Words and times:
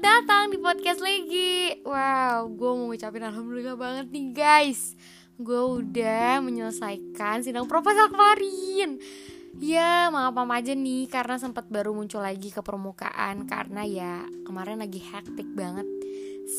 selamat 0.00 0.24
datang 0.24 0.44
di 0.48 0.56
podcast 0.56 1.00
lagi. 1.04 1.76
Wow, 1.84 2.48
gue 2.56 2.70
mau 2.72 2.88
ngucapin 2.88 3.20
alhamdulillah 3.20 3.76
banget 3.76 4.08
nih 4.08 4.26
guys. 4.32 4.96
Gue 5.36 5.60
udah 5.60 6.40
menyelesaikan 6.40 7.44
sidang 7.44 7.68
proposal 7.68 8.08
kemarin. 8.08 8.96
Ya, 9.60 10.08
maaf 10.08 10.32
apa 10.32 10.56
aja 10.56 10.72
nih 10.72 11.04
karena 11.04 11.36
sempat 11.36 11.68
baru 11.68 11.92
muncul 11.92 12.24
lagi 12.24 12.48
ke 12.48 12.64
permukaan. 12.64 13.44
Karena 13.44 13.84
ya 13.84 14.24
kemarin 14.48 14.80
lagi 14.80 15.04
hektik 15.04 15.52
banget 15.52 15.84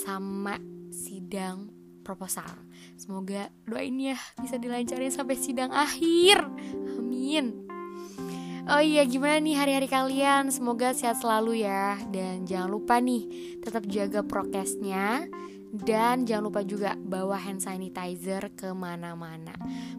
sama 0.05 0.62
sidang 0.94 1.73
proposal 2.05 2.46
Semoga 2.94 3.50
doain 3.66 3.98
ya 3.98 4.21
bisa 4.38 4.62
dilancarin 4.62 5.10
sampai 5.10 5.34
sidang 5.34 5.73
akhir. 5.73 6.45
Amin 6.94 7.70
Oh 8.71 8.80
iya 8.80 9.03
gimana 9.03 9.35
nih 9.43 9.59
hari-hari 9.59 9.91
kalian? 9.91 10.48
Semoga 10.48 10.95
sehat 10.95 11.20
selalu 11.20 11.67
ya. 11.67 11.99
Dan 12.07 12.48
jangan 12.48 12.71
lupa 12.71 13.03
nih 13.03 13.27
Tetap 13.59 13.84
jaga 13.84 14.23
prokesnya. 14.23 15.27
Dan 15.75 16.23
jangan 16.23 16.47
lupa 16.47 16.63
juga 16.63 16.95
bawa 16.95 17.35
hand 17.35 17.59
sanitizer 17.59 18.47
ke 18.55 18.71
mana-mana. 18.71 19.52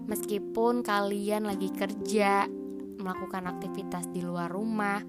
Meskipun 0.08 0.80
kalian 0.80 1.44
lagi 1.44 1.68
kerja 1.68 2.48
Melakukan 2.96 3.44
aktivitas 3.44 4.08
di 4.08 4.24
luar 4.24 4.48
rumah 4.48 5.04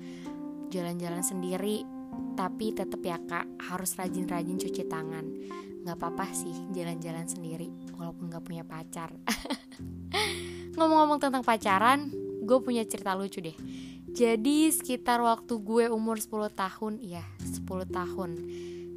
Jalan-jalan 0.67 1.23
sendiri 1.23 1.87
Tapi 2.35 2.75
tetap 2.75 2.99
ya 2.99 3.15
kak 3.15 3.47
Harus 3.63 3.95
rajin-rajin 3.95 4.59
cuci 4.59 4.83
tangan. 4.91 5.23
Gak 5.87 5.95
apa-apa 6.03 6.27
sih 6.35 6.67
jalan-jalan 6.75 7.31
sendiri 7.31 7.71
Walaupun 7.95 8.27
gak 8.27 8.43
punya 8.43 8.67
pacar. 8.67 9.15
Ngomong-ngomong 10.75 11.23
tentang 11.23 11.47
pacaran 11.47 12.22
gue 12.43 12.59
punya 12.59 12.83
cerita 12.83 13.15
lucu 13.15 13.39
deh. 13.39 13.55
Jadi 14.13 14.69
sekitar 14.69 15.23
waktu 15.25 15.57
gue 15.57 15.89
umur 15.89 16.21
10 16.21 16.53
tahun 16.53 16.93
ya 17.01 17.25
10 17.41 17.65
tahun. 17.89 18.31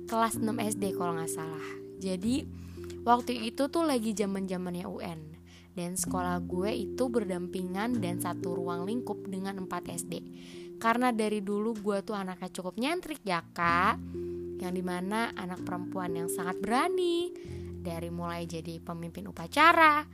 Kelas 0.07 0.39
6 0.39 0.47
SD 0.53 0.95
kalau 0.95 1.17
nggak 1.17 1.33
salah. 1.33 1.67
Jadi 1.98 2.45
waktu 3.03 3.48
itu 3.48 3.67
tuh 3.73 3.87
lagi 3.87 4.12
zaman 4.12 4.45
zamannya 4.45 4.85
UN 4.85 5.20
dan 5.73 5.97
sekolah 5.97 6.41
gue 6.45 6.70
itu 6.73 7.09
berdampingan 7.09 8.01
dan 8.01 8.20
satu 8.20 8.57
ruang 8.57 8.85
lingkup 8.85 9.25
dengan 9.27 9.65
4 9.65 9.97
SD 9.97 10.13
karena 10.77 11.11
dari 11.11 11.41
dulu 11.41 11.73
gue 11.75 12.05
tuh 12.05 12.13
anaknya 12.13 12.53
cukup 12.53 12.77
nyentrik 12.77 13.25
ya 13.25 13.41
kak. 13.41 13.97
Yang 14.57 14.73
di 14.73 14.85
mana 14.85 15.37
anak 15.37 15.69
perempuan 15.69 16.17
yang 16.17 16.33
sangat 16.33 16.57
berani. 16.61 17.29
Dari 17.87 18.09
mulai 18.09 18.48
jadi 18.48 18.81
pemimpin 18.81 19.29
upacara 19.29 20.05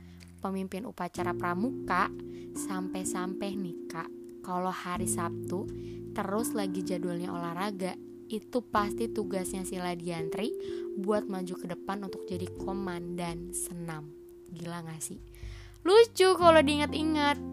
pemimpin 0.43 0.83
upacara 0.83 1.31
pramuka 1.31 2.11
sampai-sampai 2.55 3.57
nih 3.57 3.77
kak. 3.89 4.09
Kalau 4.43 4.71
hari 4.71 5.07
Sabtu 5.07 5.67
terus 6.13 6.53
lagi 6.53 6.85
jadwalnya 6.85 7.33
olahraga 7.33 7.97
itu 8.29 8.65
pasti 8.65 9.09
tugasnya 9.09 9.61
Sila 9.61 9.93
Diantri 9.93 10.53
buat 10.97 11.29
maju 11.29 11.53
ke 11.53 11.65
depan 11.69 12.01
untuk 12.01 12.25
jadi 12.25 12.49
komandan 12.57 13.53
senam. 13.53 14.09
Gila 14.49 14.85
gak 14.85 15.01
sih? 15.01 15.21
Lucu 15.83 16.33
kalau 16.39 16.61
diingat-ingat 16.63 17.52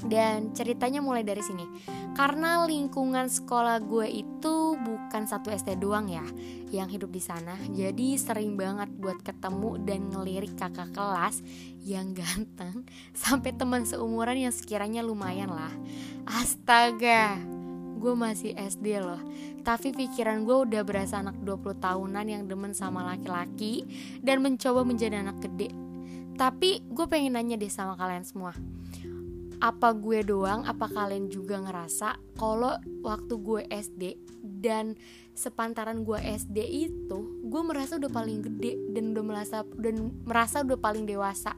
dan 0.00 0.56
ceritanya 0.56 1.04
mulai 1.04 1.22
dari 1.22 1.44
sini. 1.44 1.68
Karena 2.12 2.64
lingkungan 2.64 3.28
sekolah 3.28 3.80
gue 3.84 4.08
itu 4.08 4.76
bukan 4.76 5.24
satu 5.24 5.48
SD 5.48 5.80
doang 5.80 6.08
ya 6.08 6.24
yang 6.72 6.88
hidup 6.88 7.12
di 7.12 7.22
sana. 7.22 7.56
Jadi 7.72 8.16
sering 8.16 8.56
banget 8.56 8.88
buat 8.96 9.20
ketemu 9.20 9.80
dan 9.84 10.08
ngelirik 10.08 10.56
kakak 10.56 10.92
kelas 10.92 11.44
yang 11.84 12.12
ganteng 12.18 12.84
sampai 13.12 13.52
teman 13.54 13.84
seumuran 13.84 14.48
yang 14.48 14.54
sekiranya 14.54 15.00
lumayan 15.04 15.52
lah. 15.52 15.72
Astaga 16.24 17.36
gue 18.02 18.14
masih 18.18 18.58
SD 18.58 18.98
loh. 18.98 19.20
Tapi 19.62 19.94
pikiran 19.94 20.42
gue 20.42 20.66
udah 20.66 20.82
berasa 20.82 21.22
anak 21.22 21.38
20 21.38 21.78
tahunan 21.78 22.26
yang 22.26 22.50
demen 22.50 22.74
sama 22.74 23.06
laki-laki 23.06 23.86
Dan 24.18 24.42
mencoba 24.42 24.82
menjadi 24.82 25.22
anak 25.22 25.38
gede. 25.38 25.70
Tapi 26.34 26.82
gue 26.82 27.06
pengen 27.06 27.38
nanya 27.38 27.54
deh 27.54 27.70
sama 27.70 27.94
kalian 27.94 28.26
semua 28.26 28.50
apa 29.62 29.94
gue 29.94 30.26
doang 30.26 30.66
apa 30.66 30.90
kalian 30.90 31.30
juga 31.30 31.62
ngerasa 31.62 32.18
kalau 32.34 32.74
waktu 33.06 33.34
gue 33.38 33.62
SD 33.70 34.02
dan 34.42 34.98
sepantaran 35.38 36.02
gue 36.02 36.18
SD 36.18 36.58
itu 36.66 37.18
gue 37.46 37.62
merasa 37.62 37.94
udah 37.94 38.10
paling 38.10 38.42
gede 38.42 38.74
dan 38.90 39.14
udah 39.14 39.24
merasa 39.24 39.56
dan 39.78 40.10
merasa 40.26 40.66
udah 40.66 40.78
paling 40.82 41.06
dewasa. 41.06 41.54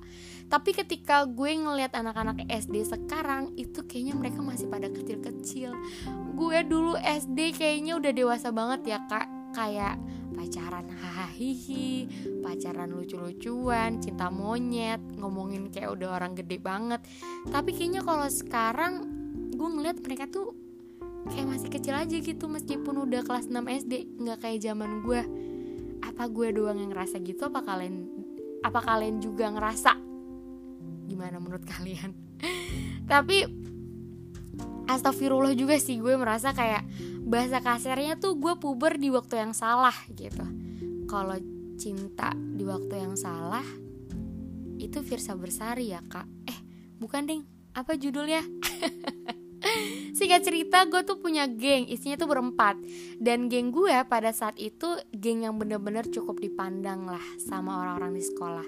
Tapi 0.53 0.77
ketika 0.77 1.25
gue 1.25 1.57
ngelihat 1.57 1.97
anak-anak 1.97 2.45
SD 2.45 2.85
sekarang 2.85 3.57
itu 3.57 3.81
kayaknya 3.89 4.15
mereka 4.21 4.45
masih 4.45 4.69
pada 4.69 4.93
kecil-kecil. 4.93 5.73
Gue 6.37 6.61
dulu 6.61 7.01
SD 7.01 7.57
kayaknya 7.57 7.97
udah 7.97 8.13
dewasa 8.13 8.53
banget 8.53 8.97
ya 8.97 8.99
kak. 9.09 9.27
Kayak 9.57 9.97
pacaran 10.35 10.91
hahihi 10.91 12.11
pacaran 12.43 12.91
lucu-lucuan 12.91 14.03
cinta 14.03 14.29
monyet 14.29 15.01
ngomongin 15.17 15.71
kayak 15.71 15.95
udah 15.95 16.19
orang 16.19 16.35
gede 16.35 16.59
banget. 16.61 17.01
Tapi 17.49 17.71
kayaknya 17.73 18.03
kalau 18.03 18.27
sekarang 18.29 18.93
gue 19.55 19.69
ngeliat 19.71 19.99
mereka 20.03 20.27
tuh 20.29 20.53
kayak 21.31 21.49
masih 21.49 21.69
kecil 21.73 21.95
aja 21.97 22.17
gitu 22.21 22.45
meskipun 22.51 23.09
udah 23.09 23.25
kelas 23.25 23.49
6 23.49 23.57
SD 23.87 23.93
nggak 24.21 24.39
kayak 24.45 24.61
zaman 24.61 25.01
gue 25.01 25.21
apa 26.05 26.29
gue 26.29 26.49
doang 26.53 26.77
yang 26.77 26.91
ngerasa 26.93 27.23
gitu? 27.23 27.49
Apa 27.49 27.65
kalian 27.65 28.11
apa 28.61 28.81
kalian 28.83 29.23
juga 29.23 29.49
ngerasa? 29.49 29.97
Gimana 31.09 31.41
menurut 31.41 31.65
kalian? 31.73 32.13
Tapi 33.09 33.65
astagfirullah 34.85 35.57
juga 35.57 35.81
sih 35.81 35.97
gue 35.97 36.13
merasa 36.17 36.53
kayak 36.53 36.85
bahasa 37.25 37.65
kasarnya 37.65 38.21
tuh 38.21 38.37
gue 38.37 38.55
puber 38.61 39.01
di 39.01 39.09
waktu 39.09 39.41
yang 39.41 39.57
salah 39.57 39.97
gitu. 40.13 40.45
Kalau 41.09 41.37
cinta 41.81 42.31
di 42.37 42.63
waktu 42.63 42.95
yang 43.01 43.17
salah 43.17 43.65
itu 44.77 45.01
Firsa 45.01 45.33
Bersari 45.35 45.91
ya 45.91 46.05
kak. 46.05 46.29
Eh 46.45 46.59
bukan 47.01 47.25
ding. 47.25 47.43
Apa 47.75 47.99
judulnya? 47.99 48.45
Singkat 50.17 50.45
cerita 50.45 50.85
gue 50.87 51.03
tuh 51.03 51.19
punya 51.19 51.49
geng 51.49 51.89
Isinya 51.89 52.21
tuh 52.21 52.31
berempat. 52.31 52.79
Dan 53.19 53.51
geng 53.51 53.75
gue 53.75 53.91
pada 54.07 54.31
saat 54.31 54.55
itu 54.61 54.95
Geng 55.11 55.43
yang 55.43 55.57
bener-bener 55.59 56.07
cukup 56.07 56.39
dipandang 56.39 57.09
lah 57.09 57.25
Sama 57.43 57.83
orang-orang 57.83 58.15
di 58.15 58.23
sekolah. 58.23 58.67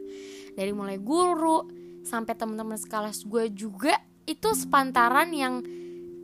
Dari 0.57 0.73
mulai 0.75 0.99
guru 0.99 1.69
Sampai 2.03 2.35
teman-teman 2.35 2.81
sekelas 2.81 3.23
gue 3.29 3.53
juga 3.55 3.95
Itu 4.27 4.57
sepantaran 4.57 5.31
yang 5.31 5.63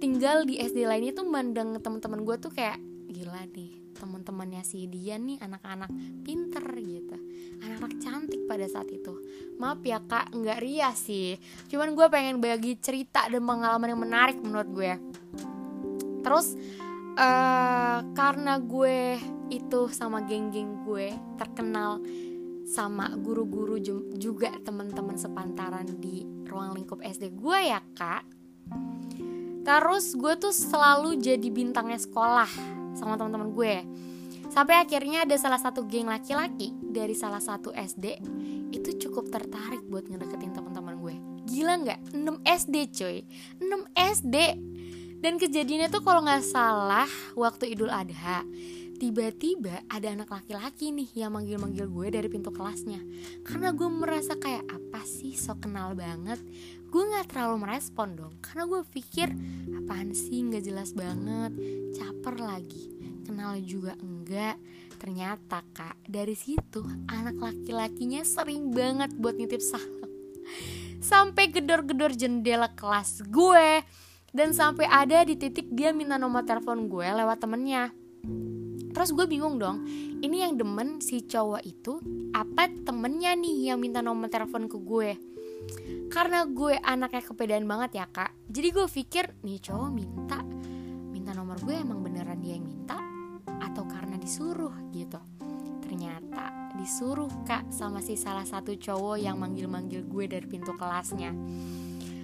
tinggal 0.02 0.42
di 0.42 0.58
SD 0.58 0.82
lain 0.82 1.14
itu 1.14 1.22
mandang 1.22 1.78
teman-teman 1.78 2.26
gue 2.26 2.36
tuh 2.42 2.50
kayak 2.50 2.82
gila 3.06 3.46
nih 3.54 3.78
teman-temannya 3.94 4.66
si 4.66 4.90
dia 4.90 5.14
nih 5.14 5.38
anak-anak 5.38 5.86
pinter 6.26 6.66
gitu. 6.82 7.14
Anak-anak 7.62 8.02
cantik 8.02 8.42
pada 8.50 8.66
saat 8.66 8.90
itu. 8.90 9.14
Maaf 9.62 9.78
ya 9.86 10.02
kak 10.02 10.34
nggak 10.34 10.58
ria 10.58 10.90
sih. 10.90 11.38
Cuman 11.70 11.94
gue 11.94 12.06
pengen 12.10 12.42
bagi 12.42 12.74
cerita 12.82 13.30
dan 13.30 13.46
pengalaman 13.46 13.94
yang 13.94 14.02
menarik 14.02 14.42
menurut 14.42 14.68
gue 14.74 14.92
terus 16.22 16.54
uh, 17.18 17.98
karena 18.14 18.62
gue 18.62 19.18
itu 19.52 19.80
sama 19.92 20.24
geng-geng 20.24 20.86
gue 20.86 21.12
terkenal 21.36 22.00
sama 22.64 23.12
guru-guru 23.18 23.76
juga 24.16 24.48
teman-teman 24.62 25.18
sepantaran 25.18 25.84
di 25.98 26.24
ruang 26.46 26.72
lingkup 26.72 27.02
SD 27.02 27.36
gue 27.36 27.58
ya 27.68 27.82
kak 27.92 28.24
Terus 29.62 30.18
gue 30.18 30.34
tuh 30.38 30.54
selalu 30.54 31.22
jadi 31.22 31.48
bintangnya 31.48 31.98
sekolah 31.98 32.50
sama 32.98 33.14
teman-teman 33.14 33.50
gue. 33.54 33.74
Sampai 34.52 34.82
akhirnya 34.82 35.24
ada 35.24 35.38
salah 35.40 35.56
satu 35.56 35.88
geng 35.88 36.10
laki-laki 36.12 36.74
dari 36.76 37.16
salah 37.16 37.40
satu 37.40 37.72
SD 37.72 38.20
itu 38.74 38.90
cukup 39.08 39.32
tertarik 39.32 39.80
buat 39.88 40.04
ngedeketin 40.10 40.52
teman-teman 40.52 40.98
gue. 41.00 41.14
Gila 41.48 41.74
nggak? 41.80 42.00
6 42.12 42.42
SD 42.44 42.76
coy. 42.92 43.16
6 43.62 43.86
SD. 43.96 44.36
Dan 45.22 45.38
kejadiannya 45.38 45.88
tuh 45.88 46.02
kalau 46.02 46.26
nggak 46.26 46.42
salah 46.42 47.08
waktu 47.38 47.72
Idul 47.72 47.94
Adha 47.94 48.42
tiba-tiba 49.02 49.82
ada 49.90 50.14
anak 50.14 50.30
laki-laki 50.30 50.94
nih 50.94 51.26
yang 51.26 51.34
manggil-manggil 51.34 51.90
gue 51.90 52.06
dari 52.14 52.30
pintu 52.30 52.54
kelasnya 52.54 53.02
karena 53.42 53.74
gue 53.74 53.90
merasa 53.90 54.38
kayak 54.38 54.62
apa 54.70 55.02
sih 55.02 55.34
so 55.34 55.58
kenal 55.58 55.98
banget 55.98 56.38
gue 56.92 57.02
nggak 57.08 57.32
terlalu 57.32 57.64
merespon 57.64 58.12
dong 58.12 58.34
karena 58.44 58.68
gue 58.68 58.80
pikir 58.84 59.32
apaan 59.80 60.12
sih 60.12 60.44
nggak 60.44 60.60
jelas 60.60 60.92
banget 60.92 61.56
caper 61.96 62.36
lagi 62.36 62.92
kenal 63.32 63.56
juga 63.64 63.96
enggak. 64.02 64.60
Ternyata 65.00 65.64
kak 65.74 65.96
dari 66.06 66.36
situ 66.36 66.84
anak 67.10 67.40
laki-lakinya 67.40 68.22
sering 68.22 68.70
banget 68.70 69.10
buat 69.16 69.34
nitip 69.34 69.64
salam. 69.64 70.10
Sampai 71.02 71.50
gedor-gedor 71.50 72.14
jendela 72.14 72.70
kelas 72.76 73.26
gue 73.26 73.82
dan 74.32 74.54
sampai 74.54 74.88
ada 74.88 75.26
di 75.26 75.36
titik 75.36 75.68
dia 75.74 75.92
minta 75.92 76.16
nomor 76.16 76.46
telepon 76.46 76.88
gue 76.88 77.04
lewat 77.04 77.42
temennya 77.42 77.92
Terus 79.02 79.18
gue 79.18 79.34
bingung 79.34 79.58
dong, 79.58 79.82
ini 80.22 80.46
yang 80.46 80.54
demen 80.54 81.02
si 81.02 81.26
cowok 81.26 81.66
itu 81.66 81.98
apa 82.30 82.70
temennya 82.86 83.34
nih 83.34 83.74
yang 83.74 83.82
minta 83.82 83.98
nomor 83.98 84.30
telepon 84.30 84.70
ke 84.70 84.78
gue? 84.78 85.18
Karena 86.06 86.46
gue 86.46 86.78
anaknya 86.78 87.26
kepedean 87.26 87.66
banget 87.66 87.98
ya 87.98 88.06
kak, 88.06 88.30
jadi 88.46 88.70
gue 88.70 88.86
pikir 88.86 89.34
nih 89.42 89.58
cowok 89.58 89.90
minta 89.90 90.38
minta 91.10 91.34
nomor 91.34 91.58
gue 91.66 91.82
emang 91.82 91.98
beneran 91.98 92.38
dia 92.38 92.54
yang 92.54 92.62
minta? 92.62 92.94
Atau 93.58 93.90
karena 93.90 94.14
disuruh 94.22 94.70
gitu? 94.94 95.18
Ternyata 95.82 96.70
disuruh 96.78 97.42
kak 97.42 97.74
sama 97.74 97.98
si 97.98 98.14
salah 98.14 98.46
satu 98.46 98.78
cowok 98.78 99.18
yang 99.18 99.34
manggil-manggil 99.34 100.06
gue 100.06 100.30
dari 100.30 100.46
pintu 100.46 100.78
kelasnya. 100.78 101.34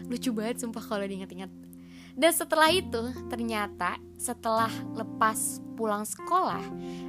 Lucu 0.07 0.31
banget 0.31 0.63
sumpah 0.63 0.87
kalau 0.87 1.03
diinget-inget 1.03 1.51
dan 2.19 2.35
setelah 2.35 2.75
itu 2.75 3.15
ternyata 3.31 3.95
setelah 4.19 4.71
lepas 4.99 5.63
pulang 5.79 6.03
sekolah 6.03 6.59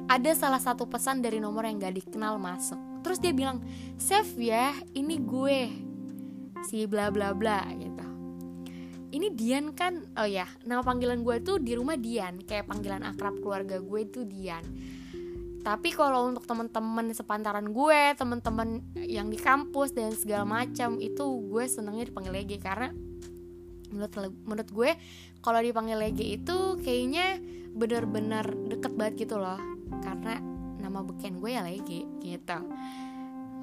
ada 0.06 0.30
salah 0.38 0.62
satu 0.62 0.86
pesan 0.86 1.18
dari 1.18 1.42
nomor 1.42 1.66
yang 1.66 1.82
gak 1.82 1.98
dikenal 1.98 2.38
masuk. 2.38 2.78
Terus 3.02 3.18
dia 3.18 3.34
bilang 3.34 3.58
save 3.98 4.30
ya 4.38 4.70
ini 4.94 5.18
gue. 5.18 5.60
Si 6.62 6.86
bla 6.86 7.10
bla 7.10 7.34
bla 7.34 7.66
gitu. 7.74 8.06
Ini 9.10 9.34
Dian 9.34 9.74
kan? 9.74 10.14
Oh 10.14 10.28
ya 10.30 10.46
nama 10.62 10.86
panggilan 10.86 11.26
gue 11.26 11.42
tuh 11.42 11.58
di 11.58 11.74
rumah 11.74 11.98
Dian. 11.98 12.38
Kayak 12.46 12.70
panggilan 12.70 13.02
akrab 13.02 13.42
keluarga 13.42 13.82
gue 13.82 14.00
itu 14.06 14.22
Dian. 14.22 14.62
Tapi 15.60 15.90
kalau 15.90 16.30
untuk 16.30 16.46
teman-teman 16.46 17.10
sepantaran 17.10 17.74
gue 17.74 18.14
teman-teman 18.14 18.80
yang 18.94 19.26
di 19.26 19.36
kampus 19.36 19.90
dan 19.90 20.14
segala 20.14 20.46
macam 20.46 21.02
itu 21.02 21.50
gue 21.50 21.64
senengnya 21.66 22.06
dipanggil 22.06 22.32
Lege 22.32 22.62
karena 22.62 22.94
menurut 23.90 24.12
menurut 24.46 24.70
gue 24.70 24.90
kalau 25.40 25.60
dipanggil 25.60 25.98
Lege 25.98 26.24
itu 26.24 26.78
kayaknya 26.80 27.38
bener-bener 27.74 28.44
deket 28.70 28.92
banget 28.94 29.26
gitu 29.28 29.38
loh. 29.38 29.58
Karena 30.02 30.38
nama 30.80 31.02
beken 31.04 31.38
gue 31.42 31.50
ya 31.52 31.62
Lege 31.62 32.06
gitu. 32.22 32.58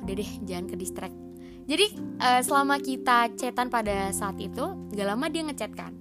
Udah 0.03 0.13
deh 0.13 0.31
jangan 0.45 0.65
ke 0.69 0.75
distract. 0.77 1.15
Jadi 1.68 2.00
uh, 2.24 2.39
selama 2.39 2.79
kita 2.79 3.27
chatan 3.35 3.68
pada 3.68 4.15
saat 4.15 4.39
itu 4.39 4.63
gak 4.95 5.07
lama 5.07 5.27
dia 5.27 5.44
ngechat 5.44 5.75
kan. 5.75 5.91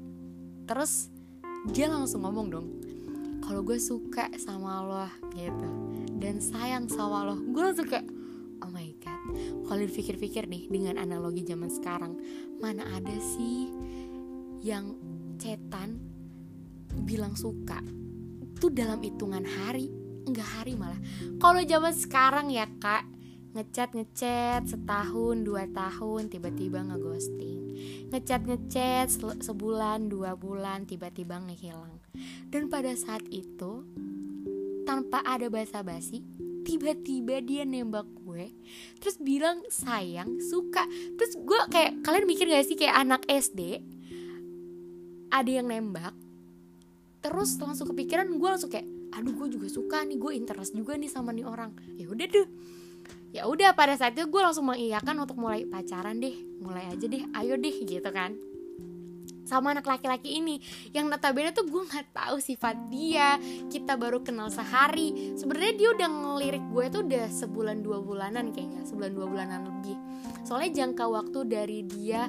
Terus 0.67 1.11
dia 1.75 1.91
langsung 1.91 2.23
ngomong 2.23 2.47
dong 2.47 2.69
kalau 3.43 3.63
gue 3.63 3.79
suka 3.79 4.31
sama 4.39 4.83
lo 4.87 5.07
gitu. 5.35 5.69
Dan 6.17 6.39
sayang 6.39 6.87
sama 6.87 7.27
lo. 7.27 7.35
Gue 7.51 7.63
langsung 7.63 7.87
kayak 7.91 8.07
oh 8.63 8.71
my 8.71 8.95
god. 9.03 9.21
Kalau 9.67 9.83
dipikir-pikir 9.83 10.47
nih 10.47 10.71
dengan 10.71 11.03
analogi 11.03 11.43
zaman 11.43 11.71
sekarang 11.71 12.15
mana 12.63 12.87
ada 12.95 13.17
sih 13.19 13.69
yang 14.67 14.99
cetan 15.39 16.03
bilang 17.07 17.39
suka 17.39 17.79
itu 18.43 18.67
dalam 18.75 18.99
hitungan 18.99 19.47
hari 19.47 19.87
enggak 20.27 20.49
hari 20.59 20.75
malah. 20.75 20.99
Kalau 21.39 21.63
zaman 21.63 21.95
sekarang 21.95 22.51
ya 22.51 22.67
kak 22.83 23.07
ngechat 23.55 23.95
ngechat 23.95 24.67
setahun 24.67 25.47
dua 25.47 25.71
tahun 25.71 26.27
tiba-tiba 26.27 26.83
ngeghosting. 26.83 27.79
Ngechat 28.11 28.43
ngechat 28.43 29.07
sebulan 29.39 30.11
dua 30.11 30.35
bulan 30.35 30.83
tiba-tiba 30.83 31.39
ngehilang. 31.47 32.03
Dan 32.51 32.67
pada 32.67 32.91
saat 32.99 33.23
itu 33.31 33.87
tanpa 34.83 35.23
ada 35.23 35.47
basa-basi 35.47 36.27
tiba-tiba 36.67 37.39
dia 37.39 37.63
nembak 37.63 38.11
gue 38.27 38.51
terus 38.99 39.23
bilang 39.23 39.63
sayang 39.71 40.43
suka. 40.43 40.83
Terus 40.91 41.39
gue 41.39 41.61
kayak 41.71 42.03
kalian 42.03 42.27
mikir 42.27 42.51
gak 42.51 42.67
sih 42.67 42.75
kayak 42.75 43.07
anak 43.07 43.23
SD 43.31 43.95
ada 45.31 45.51
yang 45.51 45.67
nembak 45.69 46.15
terus 47.27 47.59
langsung 47.59 47.91
kepikiran 47.91 48.31
gue 48.39 48.49
langsung 48.49 48.71
kayak 48.71 48.87
aduh 49.17 49.33
gue 49.33 49.49
juga 49.59 49.67
suka 49.67 50.05
nih 50.05 50.21
gue 50.21 50.33
interest 50.37 50.77
juga 50.77 50.95
nih 50.95 51.09
sama 51.09 51.33
nih 51.33 51.49
orang. 51.49 51.73
Ya 51.97 52.07
udah 52.07 52.27
deh. 52.29 52.49
Ya 53.33 53.43
udah 53.49 53.73
pada 53.73 53.97
saat 53.97 54.15
itu 54.15 54.29
gue 54.29 54.43
langsung 54.43 54.69
mengiyakan 54.69 55.25
untuk 55.25 55.41
mulai 55.41 55.65
pacaran 55.67 56.19
deh 56.21 56.37
mulai 56.61 56.89
aja 56.91 57.07
deh 57.07 57.25
ayo 57.35 57.55
deh 57.57 57.77
gitu 57.83 58.11
kan. 58.13 58.37
Sama 59.47 59.71
anak 59.71 59.87
laki-laki 59.87 60.43
ini 60.43 60.59
yang 60.91 61.07
notabene 61.07 61.55
tuh 61.55 61.71
gue 61.71 61.83
nggak 61.87 62.11
tahu 62.11 62.43
sifat 62.43 62.91
dia 62.91 63.39
kita 63.71 63.95
baru 63.95 64.21
kenal 64.21 64.51
sehari. 64.51 65.35
Sebenarnya 65.39 65.75
dia 65.79 65.89
udah 65.95 66.09
ngelirik 66.11 66.65
gue 66.75 66.85
tuh 66.91 67.01
udah 67.07 67.27
sebulan 67.31 67.83
dua 67.83 68.03
bulanan 68.03 68.51
kayaknya 68.51 68.83
sebulan 68.85 69.13
dua 69.15 69.27
bulanan 69.31 69.61
lebih. 69.65 69.97
Soalnya 70.43 70.83
jangka 70.83 71.05
waktu 71.07 71.39
dari 71.47 71.87
dia 71.87 72.27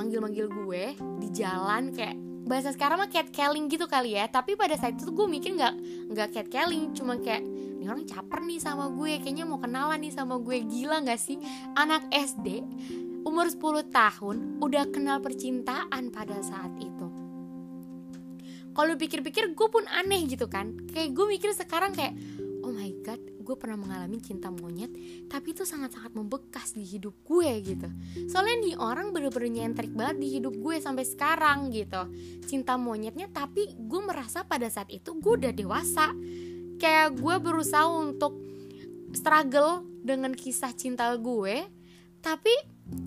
manggil-manggil 0.00 0.48
gue 0.48 0.96
di 1.20 1.28
jalan 1.36 1.92
kayak 1.92 2.16
bahasa 2.48 2.72
sekarang 2.72 3.04
mah 3.04 3.12
catcalling 3.12 3.68
gitu 3.68 3.84
kali 3.84 4.16
ya. 4.16 4.24
Tapi 4.32 4.56
pada 4.56 4.72
saat 4.80 4.96
itu 4.96 5.12
gue 5.12 5.26
mikir 5.28 5.52
nggak 5.60 5.74
nggak 6.16 6.28
catcalling 6.32 6.96
cuma 6.96 7.20
kayak 7.20 7.44
ini 7.44 7.84
orang 7.84 8.08
caper 8.08 8.40
nih 8.40 8.56
sama 8.56 8.88
gue 8.88 9.20
kayaknya 9.20 9.44
mau 9.44 9.60
kenalan 9.60 10.00
nih 10.00 10.12
sama 10.16 10.40
gue. 10.40 10.64
Gila 10.64 11.04
nggak 11.04 11.20
sih? 11.20 11.36
Anak 11.76 12.08
SD 12.08 12.64
umur 13.20 13.52
10 13.52 13.92
tahun 13.92 14.36
udah 14.64 14.88
kenal 14.88 15.20
percintaan 15.20 16.08
pada 16.08 16.40
saat 16.40 16.72
itu. 16.80 17.06
Kalau 18.70 18.96
pikir-pikir 18.96 19.52
gue 19.52 19.68
pun 19.68 19.84
aneh 19.92 20.24
gitu 20.24 20.48
kan. 20.48 20.72
Kayak 20.88 21.12
gue 21.12 21.26
mikir 21.28 21.50
sekarang 21.52 21.92
kayak 21.92 22.16
god 23.10 23.22
gue 23.42 23.56
pernah 23.58 23.82
mengalami 23.82 24.22
cinta 24.22 24.46
monyet 24.54 24.94
tapi 25.26 25.50
itu 25.50 25.66
sangat-sangat 25.66 26.14
membekas 26.14 26.78
di 26.78 26.86
hidup 26.86 27.18
gue 27.26 27.50
gitu. 27.66 27.88
Soalnya 28.30 28.56
nih 28.62 28.74
orang 28.78 29.10
bener-bener 29.10 29.50
nyentrik 29.50 29.90
banget 29.90 30.22
di 30.22 30.38
hidup 30.38 30.54
gue 30.54 30.78
sampai 30.78 31.02
sekarang 31.02 31.74
gitu. 31.74 32.06
Cinta 32.46 32.78
monyetnya 32.78 33.26
tapi 33.26 33.74
gue 33.74 34.00
merasa 34.06 34.46
pada 34.46 34.70
saat 34.70 34.86
itu 34.94 35.18
gue 35.18 35.32
udah 35.42 35.50
dewasa. 35.50 36.14
Kayak 36.78 37.18
gue 37.18 37.34
berusaha 37.42 37.90
untuk 37.90 38.38
struggle 39.10 39.82
dengan 40.06 40.30
kisah 40.30 40.70
cinta 40.70 41.10
gue 41.18 41.66
tapi 42.22 42.54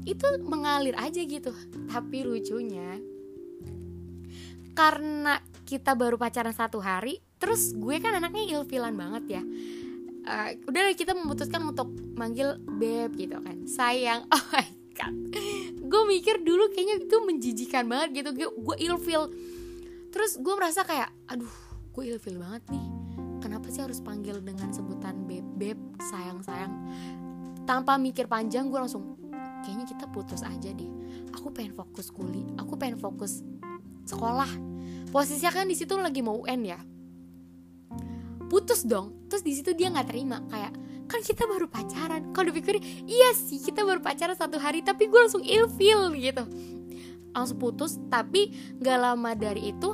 itu 0.03 0.27
mengalir 0.43 0.99
aja 0.99 1.23
gitu. 1.23 1.55
Tapi 1.87 2.27
lucunya 2.27 2.99
karena 4.73 5.37
kita 5.63 5.93
baru 5.93 6.17
pacaran 6.17 6.53
satu 6.53 6.81
hari 6.81 7.21
terus 7.37 7.77
gue 7.77 8.01
kan 8.01 8.17
anaknya 8.17 8.57
ilfilan 8.57 8.93
banget 8.97 9.39
ya 9.39 9.43
uh, 10.27 10.49
udah 10.67 10.81
kita 10.95 11.13
memutuskan 11.15 11.61
untuk 11.63 11.91
manggil 12.15 12.59
beb 12.59 13.15
gitu 13.15 13.39
kan. 13.39 13.67
Sayang. 13.67 14.27
Oh 14.33 14.45
my 14.53 14.67
god. 14.93 15.13
Gue 15.89 16.03
mikir 16.05 16.41
dulu 16.45 16.69
kayaknya 16.69 17.01
itu 17.01 17.17
menjijikan 17.25 17.89
banget 17.89 18.23
gitu. 18.23 18.29
Gue, 18.53 18.75
ilfil 18.77 19.29
terus 20.13 20.37
gue 20.37 20.53
merasa 20.53 20.85
kayak 20.85 21.09
aduh 21.25 21.49
gue 21.93 22.03
ilfil 22.13 22.37
banget 22.37 22.63
nih. 22.69 22.85
Kenapa 23.41 23.67
sih 23.73 23.81
harus 23.83 23.99
panggil 23.99 24.39
dengan 24.39 24.69
sebutan 24.69 25.25
beb? 25.25 25.45
Beb 25.57 25.79
sayang 25.99 26.45
sayang 26.45 26.73
tanpa 27.63 27.95
mikir 27.95 28.27
panjang 28.27 28.67
gue 28.67 28.79
langsung 28.79 29.17
kayaknya 29.63 29.85
kita 29.89 30.05
putus 30.13 30.45
aja 30.45 30.69
deh. 30.69 30.91
Aku 31.33 31.49
pengen 31.49 31.73
fokus 31.73 32.13
kuliah 32.13 32.45
aku 32.61 32.77
pengen 32.77 33.01
fokus 33.01 33.41
sekolah. 34.05 34.49
Posisinya 35.09 35.53
kan 35.53 35.65
di 35.69 35.77
situ 35.77 35.93
lagi 35.97 36.21
mau 36.25 36.41
UN 36.41 36.61
ya 36.65 36.79
putus 38.53 38.85
dong. 38.85 39.17
Terus 39.33 39.41
di 39.41 39.57
situ 39.57 39.73
dia 39.73 39.89
nggak 39.89 40.13
terima 40.13 40.37
kayak 40.53 40.77
kan 41.09 41.25
kita 41.25 41.49
baru 41.49 41.65
pacaran. 41.65 42.29
Kalau 42.37 42.53
dipikir 42.53 42.77
iya 43.09 43.33
sih 43.33 43.57
kita 43.57 43.81
baru 43.81 43.97
pacaran 43.97 44.37
satu 44.37 44.61
hari 44.61 44.85
tapi 44.85 45.09
gue 45.09 45.17
langsung 45.17 45.41
ilfil 45.41 46.13
gitu. 46.21 46.45
Langsung 47.33 47.57
putus 47.57 47.97
tapi 48.13 48.53
gak 48.77 49.01
lama 49.01 49.33
dari 49.33 49.73
itu 49.73 49.89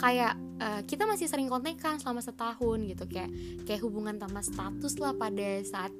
kayak 0.00 0.32
uh, 0.64 0.80
kita 0.88 1.04
masih 1.04 1.28
sering 1.28 1.52
kontekan 1.52 2.00
selama 2.00 2.24
setahun 2.24 2.88
gitu 2.88 3.04
kayak 3.04 3.28
kayak 3.68 3.84
hubungan 3.84 4.16
tanpa 4.16 4.40
status 4.40 4.96
lah 4.96 5.12
pada 5.12 5.60
saat 5.60 5.92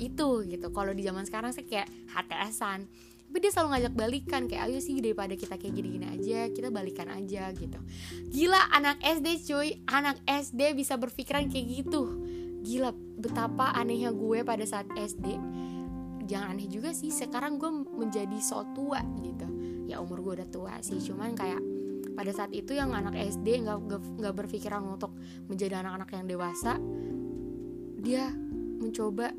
itu 0.00 0.48
gitu. 0.48 0.72
Kalau 0.72 0.96
di 0.96 1.04
zaman 1.04 1.28
sekarang 1.28 1.52
sih 1.52 1.68
kayak 1.68 1.84
HTSan 2.16 2.88
tapi 3.32 3.48
dia 3.48 3.48
selalu 3.48 3.68
ngajak 3.72 3.94
balikan 3.96 4.42
kayak 4.44 4.68
ayo 4.68 4.76
sih 4.76 5.00
daripada 5.00 5.32
kita 5.32 5.56
kayak 5.56 5.72
gini-gini 5.72 6.04
aja 6.04 6.52
kita 6.52 6.68
balikan 6.68 7.08
aja 7.08 7.48
gitu. 7.56 7.80
Gila 8.28 8.60
anak 8.76 9.00
SD 9.00 9.48
cuy. 9.48 9.80
Anak 9.88 10.20
SD 10.28 10.76
bisa 10.76 11.00
berpikiran 11.00 11.48
kayak 11.48 11.80
gitu. 11.80 12.20
Gila 12.60 12.92
betapa 12.92 13.72
anehnya 13.72 14.12
gue 14.12 14.44
pada 14.44 14.68
saat 14.68 14.84
SD 14.92 15.40
jangan 16.28 16.52
aneh 16.52 16.68
juga 16.68 16.92
sih 16.92 17.08
sekarang 17.08 17.56
gue 17.56 17.72
menjadi 17.72 18.36
so 18.44 18.68
tua 18.76 19.00
gitu. 19.24 19.48
Ya 19.88 20.04
umur 20.04 20.20
gue 20.28 20.44
udah 20.44 20.48
tua 20.52 20.76
sih 20.84 21.00
cuman 21.00 21.32
kayak 21.32 21.64
pada 22.12 22.36
saat 22.36 22.52
itu 22.52 22.76
yang 22.76 22.92
anak 22.92 23.16
SD 23.16 23.64
nggak 23.64 23.80
nggak 24.20 24.34
berpikiran 24.36 24.84
untuk 24.84 25.16
menjadi 25.48 25.80
anak-anak 25.80 26.20
yang 26.20 26.28
dewasa 26.28 26.76
dia 27.96 28.28
mencoba 28.76 29.32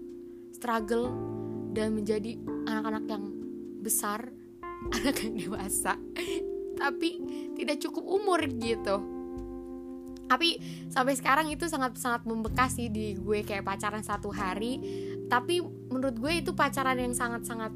struggle 0.49 1.13
dan 1.77 1.93
menjadi 1.93 2.41
anak-anak 2.65 3.05
yang 3.05 3.42
besar 3.83 4.31
anak 4.95 5.19
yang 5.21 5.35
dewasa 5.35 5.99
tapi 6.75 7.21
tidak 7.55 7.79
cukup 7.79 8.03
umur 8.05 8.41
gitu. 8.59 8.99
Tapi 10.23 10.57
sampai 10.89 11.13
sekarang 11.13 11.47
itu 11.53 11.69
sangat 11.69 11.99
sangat 11.99 12.25
membekas 12.25 12.75
sih 12.79 12.89
di 12.89 13.13
gue 13.13 13.45
kayak 13.45 13.63
pacaran 13.63 14.01
satu 14.01 14.33
hari. 14.33 14.81
Tapi 15.29 15.61
menurut 15.61 16.17
gue 16.17 16.41
itu 16.41 16.51
pacaran 16.57 16.97
yang 16.97 17.13
sangat 17.13 17.45
sangat 17.45 17.71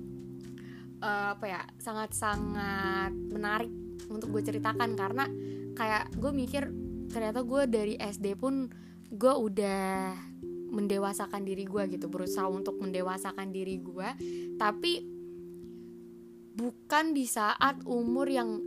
uh, 0.99 1.37
apa 1.37 1.45
ya 1.45 1.61
sangat 1.77 2.17
sangat 2.17 3.13
menarik 3.13 3.69
untuk 4.09 4.33
gue 4.33 4.41
ceritakan. 4.41 4.97
Karena 4.97 5.29
kayak 5.77 6.17
gue 6.17 6.31
mikir 6.33 6.63
ternyata 7.13 7.45
gue 7.45 7.63
dari 7.69 7.93
SD 7.95 8.35
pun 8.35 8.67
gue 9.07 9.33
udah 9.37 10.17
mendewasakan 10.73 11.45
diri 11.45 11.63
gue 11.67 11.83
gitu. 11.93 12.09
Berusaha 12.09 12.49
untuk 12.49 12.81
mendewasakan 12.81 13.53
diri 13.53 13.77
gue. 13.77 14.09
Tapi 14.57 15.16
bukan 16.57 17.13
di 17.13 17.29
saat 17.29 17.85
umur 17.85 18.25
yang 18.25 18.57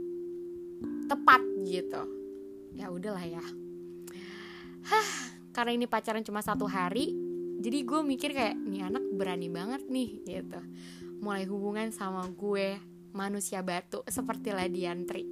tepat 1.10 1.42
gitu. 1.66 2.02
Ya 2.78 2.88
udahlah 2.88 3.26
ya. 3.26 3.44
Hah, 4.86 5.10
karena 5.50 5.74
ini 5.74 5.90
pacaran 5.90 6.22
cuma 6.22 6.40
satu 6.40 6.70
hari 6.70 7.30
jadi 7.60 7.84
gue 7.84 8.00
mikir 8.00 8.32
kayak 8.32 8.56
nih 8.56 8.88
anak 8.88 9.04
berani 9.12 9.52
banget 9.52 9.84
nih 9.84 10.24
gitu. 10.24 10.60
Mulai 11.20 11.44
hubungan 11.44 11.92
sama 11.92 12.24
gue 12.32 12.80
manusia 13.12 13.60
batu 13.60 14.00
seperti 14.08 14.56
Ladiantri. 14.56 15.28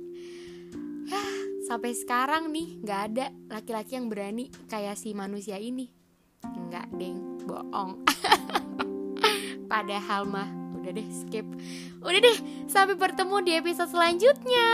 Ya 1.09 1.25
sampai 1.65 1.97
sekarang 1.97 2.53
nih 2.53 2.85
nggak 2.85 3.01
ada 3.09 3.33
laki-laki 3.49 3.97
yang 3.97 4.13
berani 4.13 4.53
kayak 4.69 5.01
si 5.01 5.17
manusia 5.17 5.57
ini. 5.57 5.89
Nggak 6.45 6.93
deng 7.01 7.41
bohong. 7.49 8.05
Padahal 9.73 10.29
mah 10.29 10.58
udah 10.89 11.05
deh 11.05 11.09
skip. 11.13 11.45
Udah 12.01 12.21
deh 12.25 12.39
sampai 12.65 12.97
bertemu 12.97 13.37
di 13.45 13.53
episode 13.61 13.93
selanjutnya 13.93 14.69